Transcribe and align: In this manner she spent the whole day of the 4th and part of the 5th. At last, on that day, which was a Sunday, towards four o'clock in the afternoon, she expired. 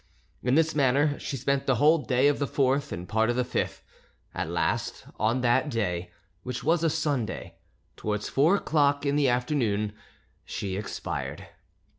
In 0.41 0.55
this 0.55 0.73
manner 0.73 1.19
she 1.19 1.37
spent 1.37 1.67
the 1.67 1.75
whole 1.75 1.99
day 1.99 2.27
of 2.27 2.39
the 2.39 2.47
4th 2.47 2.91
and 2.91 3.07
part 3.07 3.29
of 3.29 3.35
the 3.35 3.43
5th. 3.43 3.81
At 4.33 4.49
last, 4.49 5.05
on 5.19 5.41
that 5.41 5.69
day, 5.69 6.09
which 6.41 6.63
was 6.63 6.83
a 6.83 6.89
Sunday, 6.89 7.57
towards 7.95 8.27
four 8.27 8.55
o'clock 8.55 9.05
in 9.05 9.15
the 9.15 9.29
afternoon, 9.29 9.93
she 10.43 10.75
expired. 10.75 11.45